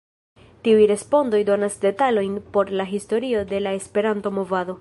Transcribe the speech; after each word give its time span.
Tiuj 0.67 0.85
respondoj 0.91 1.41
donas 1.51 1.77
detalojn 1.85 2.35
por 2.57 2.71
la 2.81 2.87
historio 2.95 3.45
de 3.53 3.61
la 3.67 3.75
Esperanto-movado. 3.83 4.77